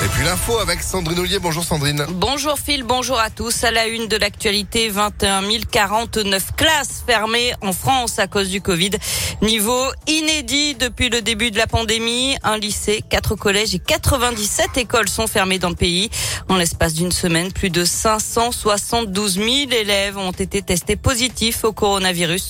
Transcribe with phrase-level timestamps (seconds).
[0.00, 1.40] Et puis l'info avec Sandrine Ollier.
[1.40, 2.06] Bonjour Sandrine.
[2.10, 3.64] Bonjour Phil, bonjour à tous.
[3.64, 5.42] À la une de l'actualité, 21
[5.72, 8.90] 049 classes fermées en France à cause du Covid.
[9.42, 12.36] Niveau inédit depuis le début de la pandémie.
[12.44, 16.10] Un lycée, quatre collèges et 97 écoles sont fermées dans le pays.
[16.48, 22.44] En l'espace d'une semaine, plus de 572 000 élèves ont été testés positifs au coronavirus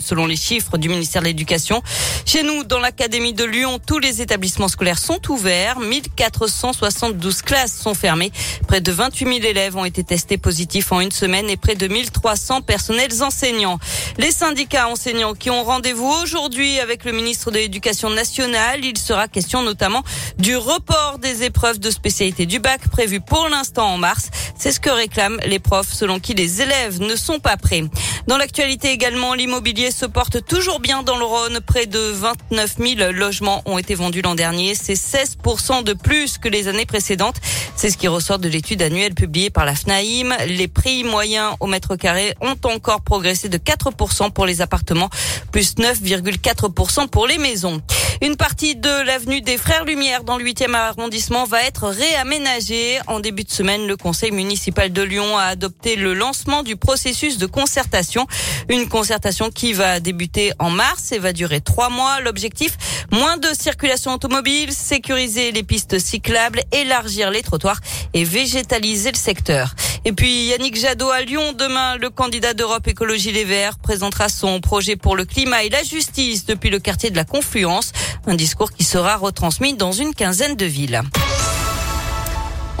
[0.00, 1.82] selon les chiffres du ministère de l'Éducation.
[2.26, 5.78] Chez nous, dans l'Académie de Lyon, tous les établissements scolaires sont ouverts.
[5.80, 8.32] 1460 72 classes sont fermées.
[8.66, 11.86] Près de 28 000 élèves ont été testés positifs en une semaine et près de
[11.86, 13.78] 1300 personnels enseignants.
[14.18, 19.28] Les syndicats enseignants qui ont rendez-vous aujourd'hui avec le ministre de l'Éducation nationale, il sera
[19.28, 20.02] question notamment
[20.38, 24.30] du report des épreuves de spécialité du bac prévues pour l'instant en mars.
[24.58, 27.84] C'est ce que réclament les profs selon qui les élèves ne sont pas prêts.
[28.26, 31.60] Dans l'actualité également, l'immobilier se porte toujours bien dans le Rhône.
[31.66, 34.74] Près de 29 000 logements ont été vendus l'an dernier.
[34.74, 37.36] C'est 16% de plus que les années précédentes.
[37.76, 40.36] C'est ce qui ressort de l'étude annuelle publiée par la FNAIM.
[40.46, 45.10] Les prix moyens au mètre carré ont encore progressé de 4% pour les appartements,
[45.52, 47.80] plus 9,4% pour les maisons.
[48.22, 52.98] Une partie de l'avenue des Frères Lumière dans le 8e arrondissement va être réaménagée.
[53.06, 57.38] En début de semaine, le conseil municipal de Lyon a adopté le lancement du processus
[57.38, 58.26] de concertation.
[58.68, 62.20] Une concertation qui va débuter en mars et va durer trois mois.
[62.20, 62.76] L'objectif,
[63.10, 67.80] moins de circulation automobile, sécuriser les pistes cyclables, élargir les trottoirs
[68.12, 69.74] et végétaliser le secteur.
[70.06, 74.60] Et puis Yannick Jadot à Lyon, demain, le candidat d'Europe Écologie Les Verts présentera son
[74.60, 77.92] projet pour le climat et la justice depuis le quartier de la Confluence.
[78.26, 81.02] Un discours qui sera retransmis dans une quinzaine de villes.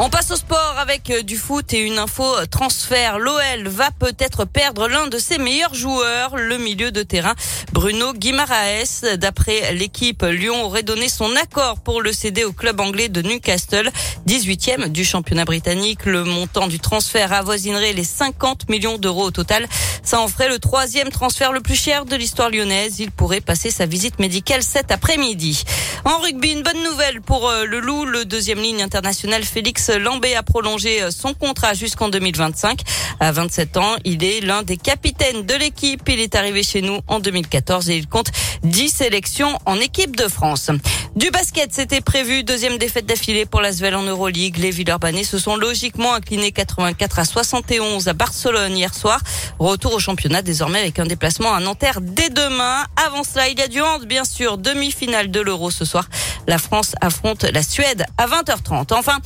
[0.02, 3.18] On passe au sport avec euh, du foot et une info euh, transfert.
[3.18, 7.34] L'OL va peut-être perdre l'un de ses meilleurs joueurs, le milieu de terrain
[7.74, 9.18] Bruno Guimaraes.
[9.18, 13.90] D'après l'équipe, Lyon aurait donné son accord pour le céder au club anglais de Newcastle,
[14.26, 16.06] 18e du championnat britannique.
[16.06, 19.68] Le montant du transfert avoisinerait les 50 millions d'euros au total.
[20.02, 23.00] Ça en ferait le troisième transfert le plus cher de l'histoire lyonnaise.
[23.00, 25.62] Il pourrait passer sa visite médicale cet après-midi.
[26.06, 30.34] En rugby, une bonne nouvelle pour euh, le Loup, le deuxième ligne internationale Félix Lambé
[30.34, 32.80] a prolongé euh, son contrat jusqu'en 2025.
[33.20, 36.08] À 27 ans, il est l'un des capitaines de l'équipe.
[36.08, 38.30] Il est arrivé chez nous en 2014 et il compte
[38.62, 40.70] 10 sélections en équipe de France.
[41.16, 42.44] Du basket, c'était prévu.
[42.44, 44.58] Deuxième défaite d'affilée pour la Svel en Euroleague.
[44.58, 49.20] Les Villeurbanais se sont logiquement inclinés 84 à 71 à Barcelone hier soir.
[49.58, 52.84] Retour au championnat désormais avec un déplacement à Nanterre dès demain.
[52.96, 54.56] Avant cela, il y a du hand, bien sûr.
[54.56, 56.08] Demi-finale de l'Euro ce soir.
[56.46, 58.94] La France affronte la Suède à 20h30.
[58.94, 59.18] Enfin,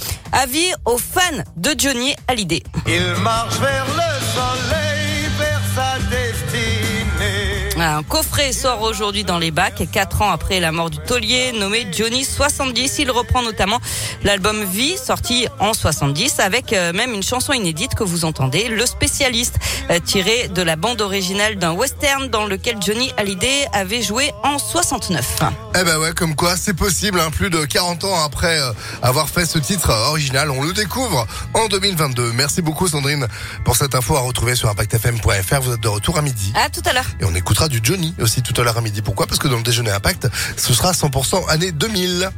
[0.85, 2.63] aux fans de Johnny Hallyday.
[7.87, 9.83] Un coffret sort aujourd'hui dans les bacs.
[9.93, 13.79] Quatre ans après la mort du taulier, nommé Johnny 70, il reprend notamment
[14.23, 18.87] l'album Vie, sorti en 70, avec euh, même une chanson inédite que vous entendez, Le
[18.87, 19.57] Spécialiste,
[19.91, 24.59] euh, tiré de la bande originale d'un western dans lequel Johnny Hallyday avait joué en
[24.59, 25.43] 69.
[25.79, 28.73] Eh ben ouais, comme quoi c'est possible, hein, plus de 40 ans après euh,
[29.03, 32.33] avoir fait ce titre original, on le découvre en 2022.
[32.33, 33.29] Merci beaucoup Sandrine
[33.63, 35.61] pour cette info à retrouver sur impactfm.fr.
[35.61, 36.51] Vous êtes de retour à midi.
[36.57, 37.05] À tout à l'heure.
[37.21, 39.03] Et on écoutera du Johnny aussi tout à l'heure à midi.
[39.03, 39.27] Pourquoi?
[39.27, 42.31] Parce que dans le déjeuner Impact, ce sera 100% année 2000.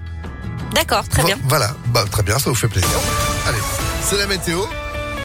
[0.74, 1.38] D'accord, très bien.
[1.44, 2.88] Voilà, bah, très bien, ça vous fait plaisir.
[3.46, 3.58] Allez,
[4.02, 4.60] c'est la météo.